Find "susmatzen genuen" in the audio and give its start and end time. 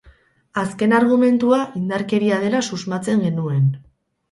2.73-3.65